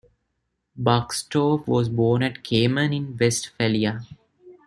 [0.81, 4.01] Buxtorf was born at Kamen in Westphalia.